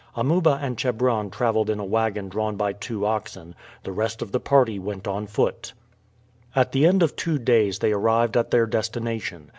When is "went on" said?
4.79-5.27